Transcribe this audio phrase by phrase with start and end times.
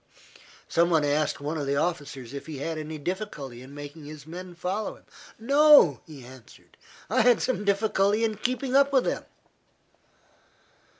[0.67, 4.25] Some one asked one of the officers if he had any difficulty in making his
[4.25, 5.03] men follow him.
[5.37, 6.75] "No," he answered,
[7.07, 9.25] "I had some difficulty in keeping up with them."